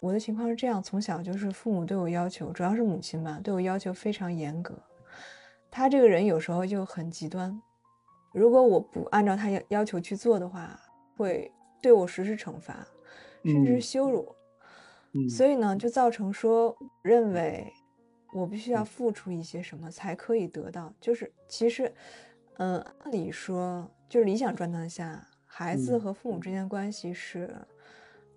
[0.00, 4.80] 我的情况是这样，从小就是父母对我要求，主要是母亲吧，对我要求非常严格。
[5.70, 7.60] 他这个人有时候就很极端，
[8.32, 10.78] 如果我不按照他要要求去做的话，
[11.16, 11.50] 会
[11.82, 12.86] 对我实施惩罚，
[13.44, 14.32] 甚至是羞辱。
[15.28, 17.72] 所以呢，就造成说认为
[18.32, 20.92] 我必须要付出一些什么才可以得到。
[21.00, 21.92] 就是其实，
[22.58, 27.52] 嗯，按理说，就是理想状态下，孩子和父母之间的关系是。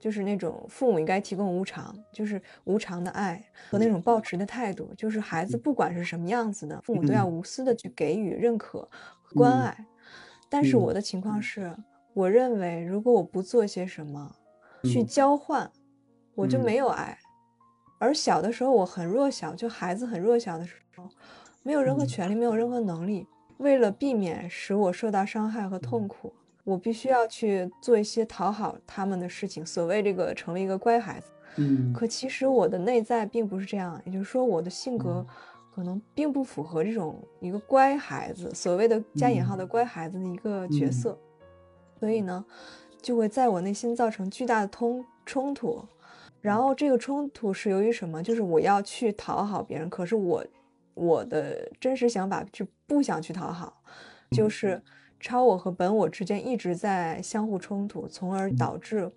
[0.02, 8.90] 就是那种父母应该提供无偿，就是无偿的爱和那种抱持的态度，就是孩子不管是什么样子的，父母都要无私的去给予认可、
[9.36, 9.86] 关爱。
[10.50, 11.74] 但是我的情况是，
[12.16, 14.36] 我认为如果我不做些什么
[14.84, 15.72] 去交换，
[16.34, 17.16] 我就没有爱。
[18.00, 21.08] 而小的时候我很弱小，就孩子很弱小的时候，
[21.62, 23.28] 没有任何权利，没有任何能力。
[23.60, 26.34] 为了避免使我受到伤害和痛苦。
[26.64, 31.32] 我必须要去做一些讨好他们的事情，所谓这个成为一个乖孩子。
[31.58, 35.26] 嗯，可其实我的内在并不是这样，也就是说我的性格
[35.74, 41.18] 可能并不符合这种一个乖孩子，所谓的加引号的乖孩子的一个角色。
[42.00, 42.46] 所以呢，
[43.02, 45.84] 就会在我内心造成巨大的冲冲突。
[46.40, 48.24] 然后这个冲突是由于什么？
[48.24, 50.46] 就是我要去讨好别人，可是我
[50.94, 53.82] 我的真实想法是不想去讨好，
[54.32, 54.82] 就是。
[55.22, 59.10] 超我和本我之间一直在相互冲突，从而导致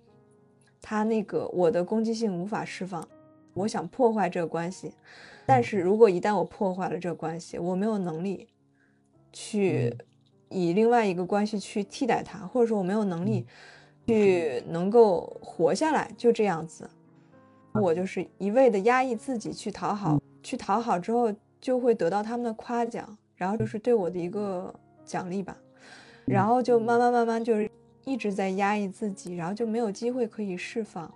[0.81, 3.09] 他那个我的攻击性无法释放。
[3.55, 4.93] 我想破坏这个关系，
[5.47, 8.49] 但是如果一旦我破坏了这个关系，我没有能力
[9.33, 9.97] 去
[10.51, 13.47] 以另外一个关系去替代它，或者说我没有能力
[14.07, 16.91] 去能够活下来，就这样子，
[17.81, 25.57] 我就是一味的压抑自己去讨好，去讨好之后就会得到他们的夸奖，然后就是对我的一个奖励吧。
[26.25, 27.71] 然后就慢慢慢慢就是
[28.05, 31.13] 一直在压抑自己，然后就没有机会可以释放。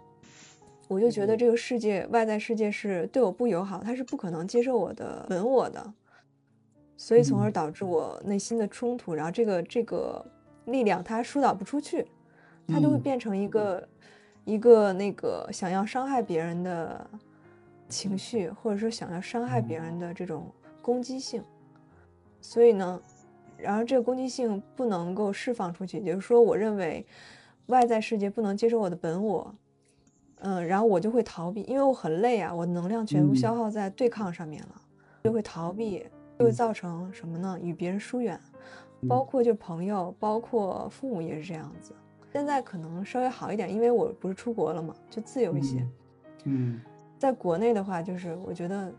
[0.86, 5.92] 我就觉得这个世界外在世界是对我不友好，它是不可能接受我的吻我的，
[6.96, 9.14] 所以从而导致我内心的冲突。
[9.14, 10.24] 然后这个这个
[10.64, 12.06] 力量它疏导不出去，
[12.66, 13.88] 它就会变成一个
[14.44, 17.10] 一个那个想要伤害别人的
[17.88, 20.50] 情绪，或者说想要伤害别人的这种
[20.80, 21.42] 攻击性。
[22.40, 23.00] 所以呢。
[23.58, 27.04] 然而这个攻击性不能够释放出去，也就是说，我认为
[27.66, 29.52] 外在世界不能接受我的本我，
[30.38, 34.80] 嗯，然后我就会逃避，因为我很累啊，我能量全部消耗在对抗上面了，
[35.24, 36.06] 就会逃避，
[36.38, 37.58] 就会造成什么呢？
[37.60, 38.40] 与别人疏远，
[39.08, 41.92] 包括就朋友，包括父母也是这样子。
[42.32, 45.84] 现在可能稍微好一点，因为我不是出国了嘛，就自由一些。
[46.44, 46.80] 嗯，
[47.18, 48.92] 在国内的话，就是我觉得，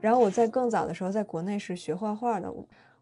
[0.00, 2.50] 然后我在更早的时候，在国内是学画画的。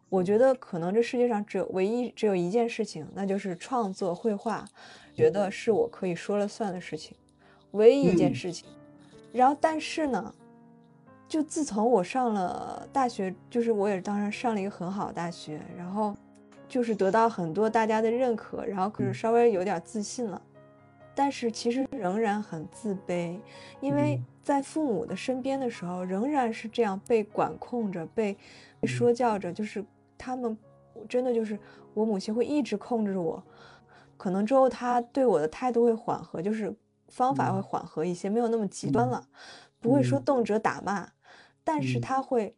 [0.07, 4.63] 我觉得可能这世界上只有唯一只有一件事情，那就是创作绘画，
[5.13, 7.17] 觉得是我可以说了算的事情，
[7.71, 8.69] 唯一一件事情。
[9.33, 10.33] 然后，但是呢，
[11.27, 16.15] 就自从我上了大学，就是我也当然上了一个很好的大学，然后
[16.69, 20.41] 就是得到很多大家的认可，然后可是稍微有点自信了，
[21.13, 23.37] 但是其实仍然很自卑，
[23.81, 28.37] 因为在父母的身边的时候，仍然是这样被管控着，被
[28.83, 29.83] 说教着，就是。
[30.17, 30.57] 他们
[31.07, 31.59] 真的就是
[31.93, 33.43] 我母亲会一直控制我，
[34.17, 36.75] 可能之后她对我的态度会缓和，就是
[37.07, 39.27] 方法会缓和一些，没有那么极端了，
[39.79, 41.07] 不会说动辄打骂，
[41.63, 42.55] 但是他会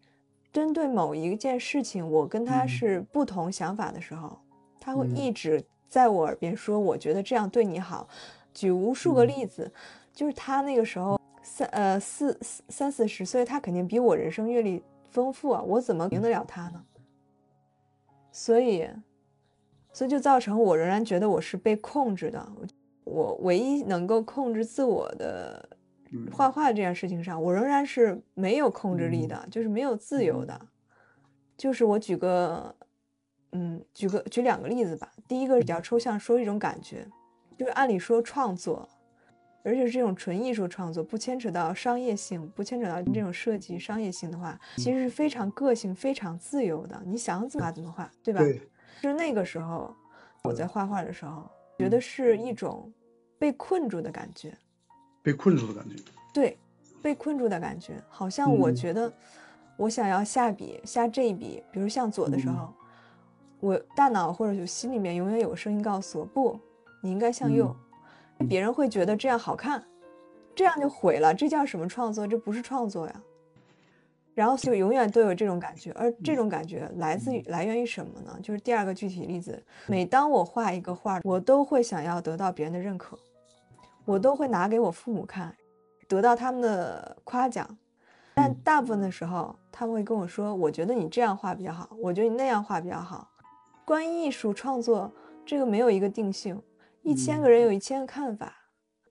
[0.53, 4.39] 针对某一件事情，我跟他是不同想法的时候，
[4.79, 8.07] 他会一直在我耳边说，我觉得这样对你好，
[8.53, 9.71] 举无数个例子，
[10.13, 12.37] 就是他那个时候三呃四
[12.69, 16.83] 三四十岁，他肯定比我人生阅历丰富啊，我怎么赢得了他呢？
[18.39, 18.87] 所以，
[19.91, 22.47] 所以就造成我仍然觉得我是被控制的。
[23.03, 25.67] 我唯一能够控制自我的
[26.31, 30.67] 画画这件事情上，我仍然是没有控制力的，就是没有自由的。
[31.57, 32.75] 就是我举个，
[33.53, 35.11] 嗯，举个举两个例子吧。
[35.27, 37.07] 第一个比较抽象，说一种感觉，
[37.57, 38.87] 就是按理说创作。
[39.67, 47.01] 而且是这种纯艺术创作，不牵扯到商业性，不牵扯到这种设计商业性的话，其实是非常个性、非常自由的。
[47.05, 48.39] 你想怎么画怎么画，对吧？
[48.39, 48.61] 对。
[49.01, 49.93] 就是那个时候，
[50.45, 51.43] 我在画画的时候，
[51.77, 52.89] 觉得是一种
[53.37, 54.57] 被困住的感觉。
[55.21, 55.95] 被困住的感觉。
[56.33, 56.57] 对，
[57.01, 59.11] 被困住的感觉，好像我觉得
[59.75, 62.73] 我想要下笔下这一笔，比如向左的时候，
[63.59, 66.57] 我大脑或者就心里面永远有个声音告诉我，不，
[67.01, 67.75] 你应该向右。
[68.47, 69.83] 别人会觉得这样好看，
[70.55, 71.33] 这样就毁了。
[71.33, 72.27] 这叫什么创作？
[72.27, 73.21] 这不是创作呀。
[74.33, 78.37] 然后就永远都有这种感觉，而这种感觉来自于来源于什么呢？
[78.43, 83.17] 就是第二个具体例子，每当我画一个画，我都会想要得到别人的认可，
[84.05, 85.55] 我都会拿给我父母看，
[86.07, 87.67] 得到他们的夸奖，
[88.35, 93.27] 但大部分的时候他们会跟我说：“我觉得你这样画比较好，我觉得你那样画比较好。”
[93.83, 95.11] 关于艺术创作，
[95.43, 96.61] 这个没有一个定性，
[97.07, 98.53] 一千个人有一千个看法。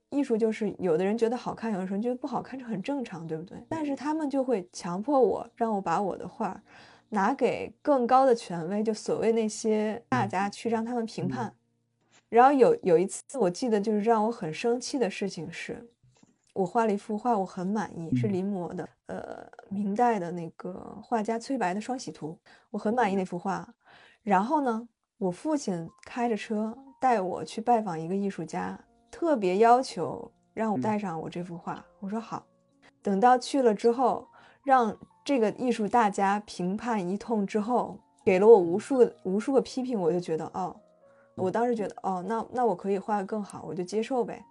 [0.09, 3.57] 艺术就是有的人觉得好看，有的人觉得不好看，这很正常，对不对？
[3.67, 6.61] 但是他们就会强迫我，让我把我的画
[7.09, 11.53] 拿给更高的权威，就所谓那些大家去让他们评判。
[12.29, 15.89] 然后有有一次，我记得就是让我很生气的事情是，
[16.53, 22.39] 我画了一幅画，我很满意，是临摹的，呃，明代的那个画家崔白的《双喜图》，
[22.69, 23.67] 我很满意那幅画。
[24.23, 28.79] 然后呢，我父亲开着车带我去拜访一个艺术家，
[29.11, 31.83] 特别要求让我带上我这幅画。
[31.99, 32.45] 我说好。
[33.01, 34.27] 等到去了之后，
[34.63, 40.75] 让这个艺术大家评判一通之后，给了我无数无数个批评，我就觉得哦。
[41.35, 44.43] 我当时觉得，哦，那那我可以画的更好，我就接受呗。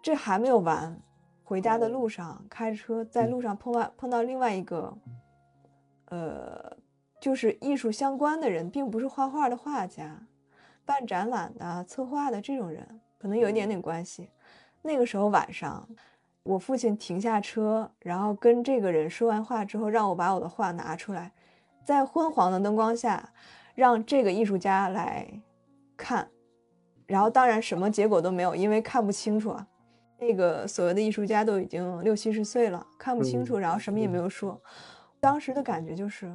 [0.00, 0.96] 这还没有完，
[1.42, 4.96] 回家的路上开着车，在路上碰外碰到另外一个，
[6.06, 6.76] 呃，
[7.20, 10.22] 就是艺术相关的人，并不是画画的画家，
[10.84, 14.28] 办展览的、策划的这种人，可能有一点点关系。
[14.82, 15.88] 那个时候晚上，
[16.42, 21.32] 我父亲停下车，然后跟这个人说完话之后，让我把我的画拿出来，
[21.84, 23.32] 在昏黄的灯光下，
[23.74, 25.26] 让这个艺术家来。
[25.96, 26.28] 看，
[27.06, 29.66] 然后当然什么结果都没有，因为看不清楚啊。
[30.18, 34.60] 那个所谓的艺术家都已经六七十岁了，看不清楚，然后什么也没有说。
[35.20, 36.34] 当时的感觉就是，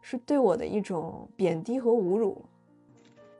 [0.00, 2.44] 是对我的一种贬低和侮辱，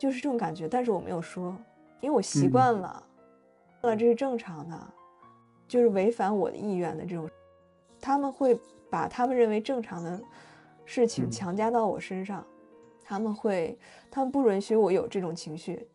[0.00, 0.67] 就是这种感觉。
[0.67, 1.55] 但是我没有说，
[2.00, 3.05] 因为我习惯了，
[3.82, 4.76] 了这是正常的，
[5.69, 7.29] 就是违反我的意愿的这种。
[8.00, 8.58] 他们会
[8.88, 10.19] 把他们认为正常的
[10.87, 12.43] 事情强加到我身上。
[13.05, 13.76] 他们会，
[14.11, 15.87] 他们不允许我有这种情绪。